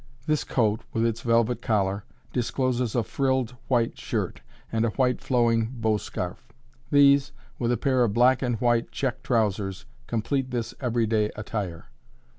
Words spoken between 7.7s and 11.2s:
a pair of black and white check trousers, complete this every